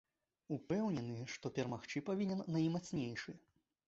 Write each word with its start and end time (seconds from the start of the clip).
Упэўнены, 0.53 1.17
што 1.33 1.51
перамагчы 1.57 2.03
павінен 2.07 2.41
наймацнейшы. 2.57 3.37